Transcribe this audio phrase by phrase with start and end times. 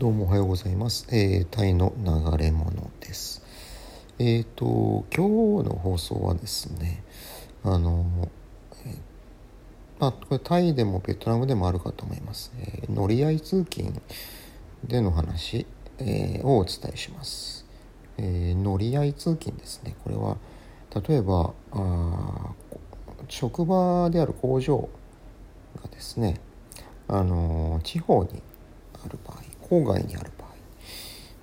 [0.00, 1.06] どうもおはようございます。
[1.14, 3.42] えー、タイの流れ物です。
[4.18, 7.04] えっ、ー、と、今日の放送はですね、
[7.62, 8.30] あの、
[8.86, 8.96] えー、
[9.98, 12.50] まあ、これタイでもベトナムでもあるかと思います。
[12.60, 13.92] えー、乗り合い通勤
[14.84, 15.66] での話、
[15.98, 17.66] えー、をお伝えします。
[18.16, 19.96] えー、乗り合い通勤ですね。
[20.02, 20.38] これは、
[21.06, 22.54] 例えば、あ
[23.28, 24.88] 職場である工場
[25.82, 26.40] がですね、
[27.06, 28.42] あの地方に
[29.04, 30.48] ある場合郊外にある場合、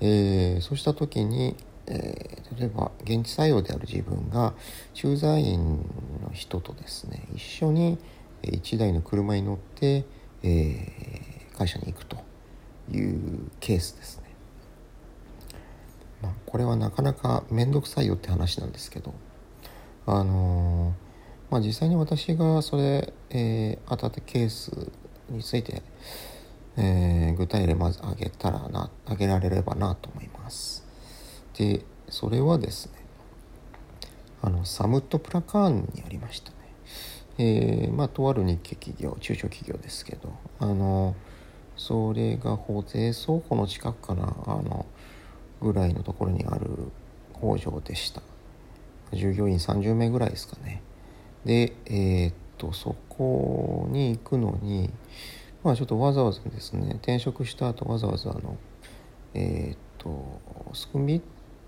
[0.00, 1.54] えー、そうした時に、
[1.86, 4.54] えー、例えば現地採用である自分が
[4.94, 5.76] 駐在員
[6.22, 7.98] の人とですね一緒に
[8.42, 10.04] 1台の車に乗って、
[10.42, 12.16] えー、会社に行くと
[12.90, 14.24] いうケースですね。
[16.22, 19.14] まあ、これはなかなか面倒くさいよって話なんですけど
[20.06, 24.90] あのー、まあ、実際に私がそれ、えー、当たったケース
[25.28, 25.82] について
[26.76, 30.84] えー、具体例まず挙げたらな挙げられればなと思います。
[31.56, 32.92] でそれはですね
[34.42, 36.56] あのサムットプラカーンにありましたね。
[37.38, 41.16] えー、まあとある日系企業中小企業ですけどあの
[41.76, 44.86] それが保税倉庫の近くかなあの
[45.60, 46.66] ぐらいのところにある
[47.32, 48.22] 工場でした。
[49.12, 50.82] 従業員30名ぐらいですかね。
[51.44, 54.90] でえー、っとそこに行くのに
[55.64, 58.56] まあちょっとわざわざですね転職した後わざわざあの
[59.32, 60.40] えっ、と
[60.74, 61.22] スクミッ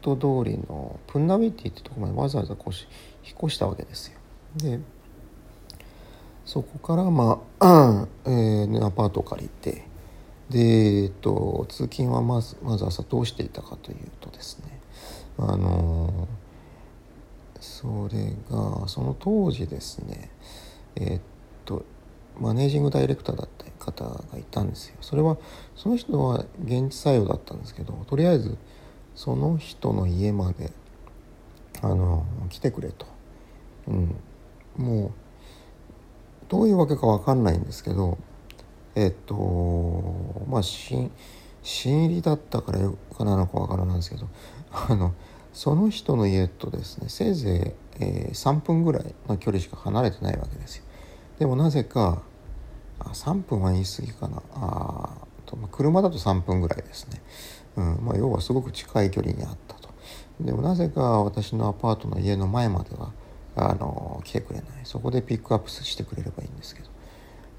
[0.00, 2.74] ト通りのプンナビティってとこまでわざわざこう
[3.26, 4.18] 引っ越したわけですよ。
[4.56, 4.78] で
[6.44, 9.84] そこからまあ、 えー、アパートを借りて
[10.48, 10.58] で、
[11.04, 14.80] えっと、通勤はまずまず朝どうしていたかというとですね
[15.38, 16.26] あの
[17.60, 20.30] それがその当時ですね
[20.96, 21.37] えっと
[22.40, 24.96] マネージングダイレクターだった方がいたんですよ。
[25.00, 25.36] それは
[25.76, 28.56] その人は現地採用だったんですけどとりあえず
[29.14, 30.72] その人の家まで
[31.82, 33.06] あの来てくれと、
[33.86, 34.16] うん、
[34.76, 35.10] もう
[36.48, 38.18] どういうわけか分かんないんですけど
[38.94, 39.34] えっと
[40.48, 41.10] まあ新
[41.62, 44.28] 新入りだったからよかなのか分からないんですけど
[44.70, 45.14] あの
[45.52, 50.84] その人の家とですねせいぜい、えー、3分ぐらいの距離しか離れてないわけですよ。
[51.38, 52.22] でもなぜか
[53.14, 54.42] 3分は言い過ぎかな。
[54.54, 55.10] あ
[55.46, 57.22] と、ま、車だと3分ぐらいですね、
[57.76, 59.88] うんまあ、要はすごく近い距離にあったと。
[60.40, 63.12] でもなぜか私のアパートの家の前までは
[63.56, 64.68] あの来てくれない。
[64.84, 66.88] そこでピックアップしてくれればいいんですけど。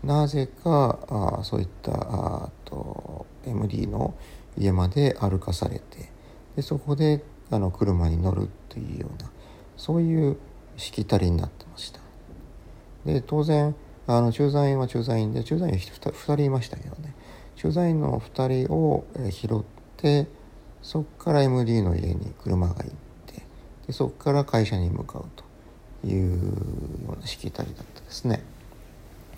[0.03, 4.13] なぜかあそういったあと MD の
[4.57, 6.09] 家まで歩かされて
[6.55, 9.29] でそこであの車に乗るというような
[9.75, 10.37] そういう
[10.77, 11.99] しきたりになってました。
[13.05, 13.75] で当然
[14.12, 17.14] あの駐在員は駐在員で駐在員 2, 2人いましたけどね。
[17.56, 19.64] 駐在員の2人を拾っ
[19.97, 20.28] て
[20.81, 22.90] そこから MD の家に車が行っ
[23.28, 23.44] て
[23.86, 26.38] でそこから会社に向かうという
[27.06, 28.42] ようなしきたりだったですね。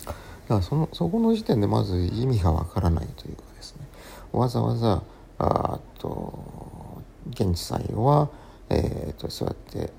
[0.06, 0.14] だか
[0.48, 3.86] らそのそこの時点でまず意味がわからないというかですね。
[4.32, 5.02] わざわざ
[5.36, 8.30] あと現地採用は、
[8.70, 9.56] えーと、そうやっ
[9.86, 9.92] て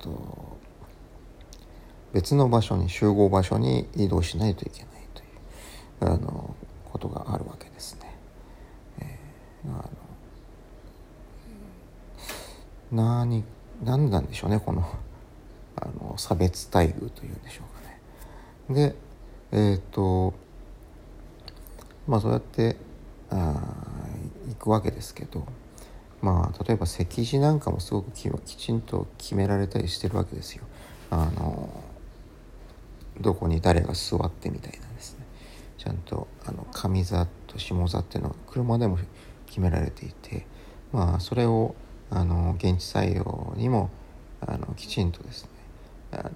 [0.00, 0.47] と
[2.12, 5.24] 別の場所に集合場所に移動しないといけないとい
[6.08, 6.54] うあの
[6.90, 8.16] ことがあるわけですね。
[9.00, 9.90] えー、あの
[12.90, 13.44] 何
[13.84, 14.88] 何なんでしょうねこの
[15.76, 18.92] あの差別待遇というんでしょうかね。
[18.92, 18.94] で
[19.52, 20.34] えっ、ー、と
[22.06, 22.76] まあそうやって
[23.30, 23.54] あ
[24.48, 25.46] 行くわけですけど
[26.22, 30.64] まあ例えば席次なんかもすごくきちんと決められたりしてるわけですよ。
[31.10, 31.68] あの
[33.20, 35.26] どこに誰が座ってみたいなですね。
[35.76, 38.98] ちゃんとあの上座と下座っていうのは車でも
[39.46, 40.46] 決められていて
[40.92, 41.74] まあそれを
[42.10, 43.90] あの現地採用にも
[44.40, 45.50] あのきちんとですね
[46.12, 46.30] あの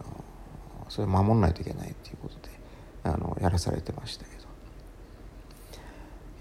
[0.89, 2.51] それを守んないといけないっていうことで
[3.05, 4.43] あのやらされてましたけど。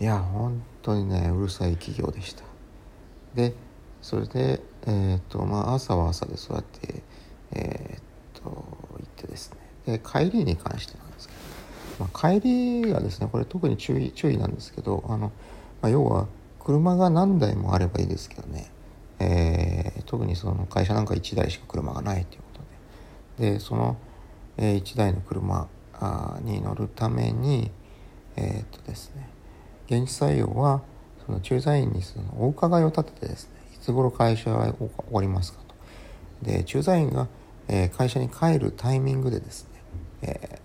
[0.01, 2.43] いや本当にねうるさい企業でした。
[3.35, 3.53] で
[4.01, 7.03] それでえー、っとまあ朝は朝でそうやって
[7.51, 8.00] えー、っと行って
[9.91, 11.33] で帰りに関してなんですけ
[11.99, 15.31] ど、まあ、帰りがですねこれ特に注意注意なんですけどあの、
[15.81, 16.27] まあ、要は
[16.59, 18.71] 車が何台もあればいいですけどね、
[19.19, 22.47] えー、特にその会社なんか1台しか車がないというこ
[23.37, 23.51] とで。
[23.53, 23.97] でその、
[24.57, 25.67] えー、1台の車
[26.41, 27.71] に乗るために
[28.35, 29.27] えー、っとですね
[29.87, 30.81] 現地採用は
[31.25, 35.75] その駐在員にそのお伺いを立ててですねいつ頃会社は終わりますかと。
[36.45, 37.27] で駐在員が、
[37.67, 39.70] え、会社に帰るタイミングでですね
[40.21, 40.59] え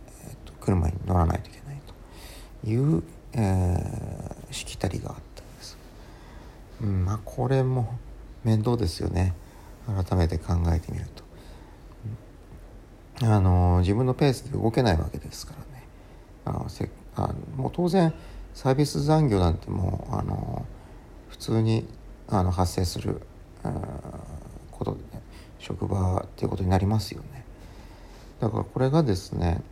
[0.44, 1.80] ー、と車に乗らないといけない
[2.62, 3.02] という、
[3.34, 3.76] え
[4.50, 5.76] しきたりがあったんです、
[6.82, 7.98] うん、まあこれも
[8.44, 9.34] 面倒ですよね。
[9.86, 11.06] 改めて考えてみる
[13.20, 15.84] と、あの自分のペースで動けないわけですからね。
[16.44, 18.12] あせあもう当然
[18.54, 20.66] サービス残業なんてもうあの
[21.28, 21.86] 普通に
[22.28, 23.22] あの発生する
[24.72, 25.22] ことで、ね、
[25.58, 27.44] 職場っていうことになりますよね。
[28.40, 29.62] だからこれがですね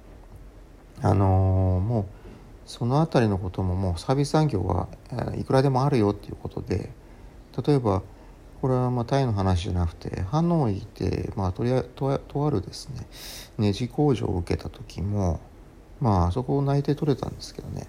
[1.02, 2.04] あのもう
[2.66, 4.88] その辺りのことももうサービス産業は
[5.36, 6.90] いくらでもあるよっていうことで
[7.66, 8.02] 例えば
[8.62, 13.06] これはまあタイの話じゃなくてハノイで、まあ、とりあととあるですね
[13.58, 15.40] ネジ工場を受けた時も
[16.00, 17.86] まあそこを内定取れたんですけどね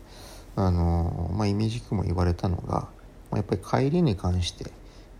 [0.55, 2.89] あの、まあ、意味軸も言われたのが
[3.33, 4.71] やっぱり帰りに関して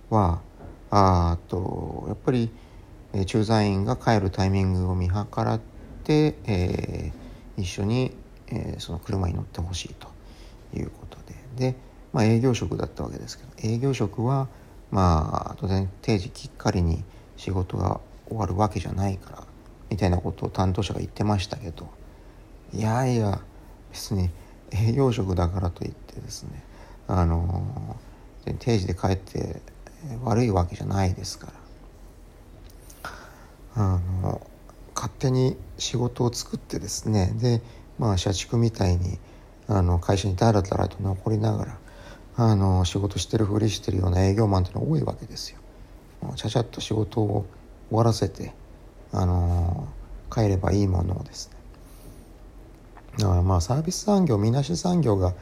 [0.09, 0.41] は
[0.91, 2.49] あとやっぱり
[3.23, 5.61] 駐在員が帰るタイミングを見計らっ
[6.03, 8.11] て、えー、一緒に、
[8.47, 10.09] えー、その車に乗ってほしいと
[10.77, 11.35] いうことで。
[11.71, 11.75] で、
[12.11, 14.47] まあ、営業職だったわけですけど営業職は
[14.91, 17.03] まあ当然定時きっかりに
[17.37, 19.43] 仕事が終わるわけじゃないから
[19.89, 21.89] みたいなことを担当者が言ってましたけど
[22.73, 23.41] いやいや
[23.91, 24.29] 別に
[24.71, 26.63] 営業職だからといってですね
[27.07, 27.97] あの
[28.59, 29.61] 定時で帰って
[30.23, 31.64] 悪いわけじゃないですから。
[33.75, 34.41] あの
[34.95, 37.61] 勝手に仕事を作ってですねで
[37.99, 39.19] まあ社畜みたいに
[39.67, 41.77] あの会社にだらだらと残りながら
[42.37, 45.59] あの仕事してるふりしてるような営業マンっていうのは多いわけですよ。
[46.35, 47.45] ちゃちゃっと仕事を
[47.89, 48.53] 終わらせて
[49.11, 49.87] あの
[50.31, 51.57] 帰ればいいものをですね
[53.19, 55.33] だからまあサービス産業みなし産業が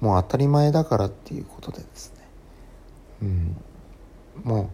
[0.00, 2.28] もう当たり前だからっていうことでですね
[3.22, 3.56] うん
[4.44, 4.70] も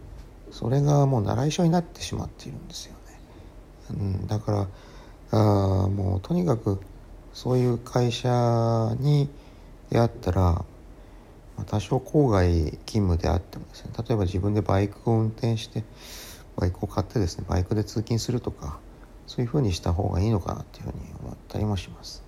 [0.49, 2.99] うそれがもう習い性になってしまっているんですよね。
[3.91, 4.67] うん、だから
[5.31, 6.79] あもうとにかく
[7.33, 9.29] そういう会社に
[9.89, 10.63] 出会ったら
[11.65, 12.47] 多少郊外
[12.85, 15.83] 勤務であってもですね例えば自分でバイクを運転して
[16.57, 18.79] バイクを買ってですねバイクで通勤するとか
[19.27, 22.23] そういうふうにした方がいいのかなっていうふうに思ったりもします。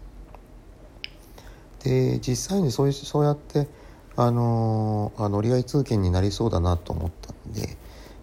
[1.83, 3.67] で実際にそうそうやって
[4.15, 7.77] あのあ乗り合い通勤になりそうだなと思ったんで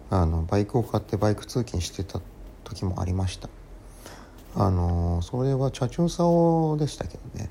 [0.09, 2.19] あのバイクを買ってバイク通勤してた
[2.65, 3.49] 時もありました。
[4.57, 7.49] あのそれはチャチュンサオでしたけどね。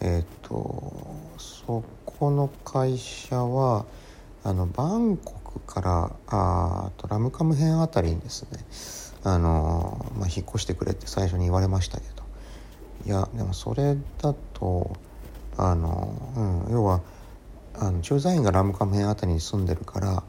[0.00, 0.92] えっ、と
[1.38, 3.84] そこの会社は
[4.44, 8.58] あのバンコクからあとラムカム編あたりにですね
[9.24, 12.18] あの、まあ、引っ越してくれって最初に言われましたけど。
[13.06, 14.92] いやでもそれだと
[15.56, 17.00] あの、うん、要は
[17.74, 20.22] あの駐在員がラムカム編あたりに住んでるから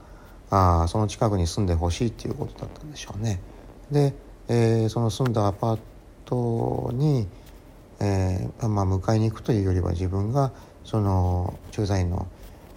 [0.52, 3.42] あその近くに住んでほしいっていうことだったんでしょうね。
[3.92, 4.14] で、
[4.48, 5.80] えー、その住んだアパー
[6.26, 7.28] トに、
[8.00, 10.52] えーまあ、迎えに行くというよりは自分が
[10.84, 12.28] その駐在員の、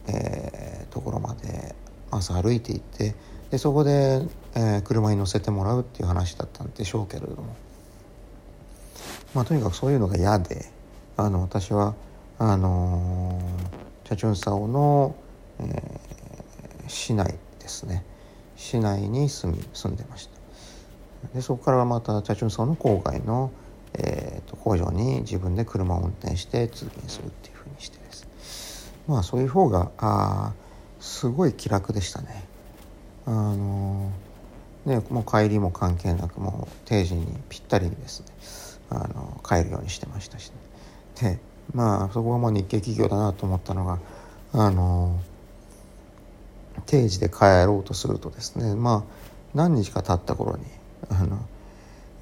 [0.08, 1.74] えー、ところまで
[2.10, 3.14] 朝歩いて行って
[3.50, 4.22] でそこで、
[4.54, 7.56] えー、車に乗せてもらうっていう話だったんでしょうけれども、
[9.34, 10.66] まあ、とにかくそういうのが嫌で
[11.16, 11.94] あの私は
[12.38, 13.82] あのー
[14.12, 15.14] チャチュンサオの、
[15.60, 18.04] えー、市内ですね。
[18.56, 20.31] 市内に住み住んでました。
[21.34, 23.52] でそこからまたチャチュンサオの郊外の、
[23.94, 28.92] えーと、工場に自分で車を運転して通勤するっていうふうにしてです。
[29.06, 30.52] まあそういう方があ
[31.00, 32.44] すごい気楽でしたね。
[33.26, 34.10] あの
[34.84, 38.26] ねもう帰りも関係なくもう定時にぴったりにですね
[38.90, 40.56] あの帰るようにしてましたし、ね、
[41.20, 41.38] で
[41.72, 44.00] まあそこはもう日系企業だなと思ったのが
[44.52, 45.20] あの
[46.86, 49.12] 定時で帰ろうとするとですねまあ
[49.54, 50.64] 何日か経った頃に
[51.10, 51.38] あの、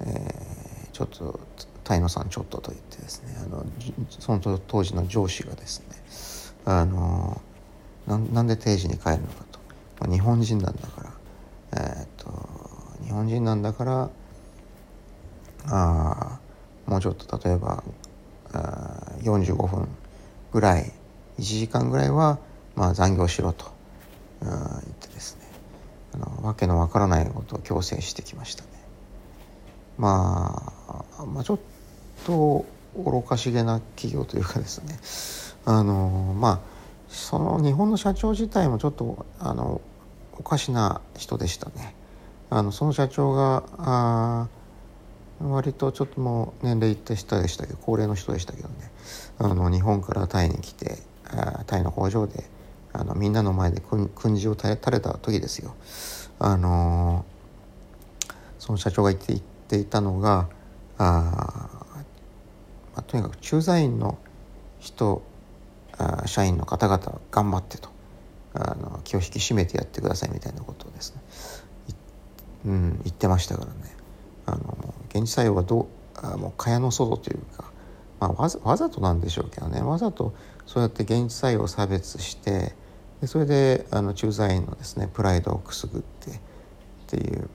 [0.01, 1.39] えー、ちょっと
[1.83, 3.65] タイノさんちょっとと言ってですねあの
[4.19, 5.95] その当時の上司がですね
[6.65, 7.41] あの
[8.07, 9.45] なんで定時に帰るのか
[9.99, 11.11] と、日本人なんだから
[11.73, 12.31] えー、っと
[13.03, 14.09] 日本人なんだから
[15.67, 16.39] あ
[16.85, 17.83] もうちょっと例えば
[18.53, 19.87] あ45分
[20.51, 20.91] ぐらい
[21.39, 22.39] 1時間ぐらいは
[22.75, 23.71] まあ残業しろと
[24.41, 25.45] 言ってですね
[26.13, 28.70] あのわけのわからないことを強制してきました。
[30.01, 30.73] ま
[31.19, 31.59] あ、まあちょっ
[32.25, 32.65] と
[32.95, 34.97] 愚かしげな企業というかですね
[35.65, 36.59] あのまあ
[37.07, 39.79] その日本の社長自体もちょっとあの
[40.39, 41.93] おかしな人でしたね。
[42.49, 44.47] あのその社長があ
[45.39, 48.75] 割とちょっともう年齢いった人でしたけど高齢の人でしたけどね
[49.37, 50.97] あの日本からタイに来て
[51.67, 52.43] タイの工場で
[52.91, 55.75] あのみんなの前で訓示を垂れた時ですよ。
[56.39, 57.23] あの
[58.57, 59.41] その社長が言って言
[59.71, 60.49] っていたのが
[60.97, 62.03] あ、
[62.93, 64.17] まあ、とにかく駐在員の
[64.79, 65.21] 人
[65.97, 67.89] あ社員の方々頑張ってと
[68.53, 71.21] あの気を引き締めてやってくださいみたいなことをですね、
[72.65, 73.95] うん、言ってましたからね。
[74.45, 75.85] あの現地採用はどう
[76.15, 77.71] あもう蚊帳の外というか、
[78.19, 79.81] まあ、わざわざとなんでしょうけどね。
[79.81, 80.33] わざと
[80.65, 82.75] そうやって現地採用を差別して
[83.21, 86.33] でそれであの駐在員のですねプライドをくすぐってっ
[87.07, 87.49] ていう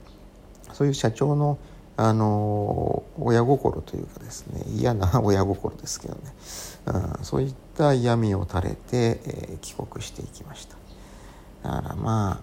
[0.73, 1.59] そういう社長の
[1.99, 6.21] あの親心というかですね嫌な親心ですけどね、
[7.17, 10.77] うん、そういった嫌味を垂れて、えー、帰国していきました。
[11.63, 12.39] だからま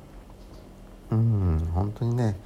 [1.11, 2.37] あうん本当にね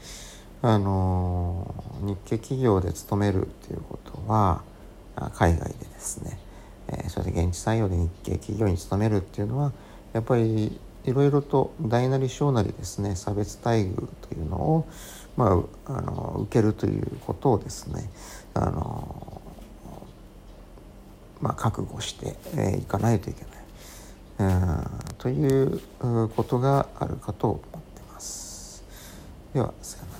[0.60, 4.62] あの日系企業で勤めるっていうことは
[5.34, 6.38] 海外でですね、
[6.88, 9.72] えー、それで現地採用で日系企業に勤めるっていうのは
[10.12, 13.94] やっぱりいろいろと大なり小なりですね差別待遇
[14.28, 14.86] というのを、
[15.38, 15.46] ま
[15.86, 18.10] あ、あの受けるということをですね
[18.54, 19.40] あの、
[21.40, 23.44] まあ、覚悟してい、えー、かないといけ
[24.40, 25.80] ない、という
[26.34, 28.82] ことがあるかと思ってます。
[29.54, 30.17] ではさよなら。